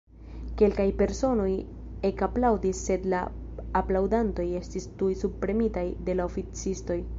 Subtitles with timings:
[0.59, 1.49] kelkaj personoj
[2.09, 3.21] ekaplaŭdis, sed la
[3.83, 7.03] aplaŭdantoj estis tuj subpremitaj de la oficistoj.